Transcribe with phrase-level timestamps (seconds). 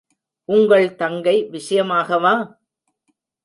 [0.49, 2.33] உங்கள் தங்கை விஷயமாகவா?